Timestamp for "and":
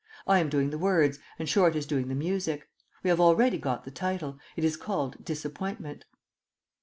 1.37-1.47